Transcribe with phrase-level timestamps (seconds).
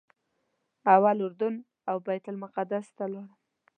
[0.95, 1.55] اول اردن
[1.89, 3.27] او بیت المقدس ته لاړم.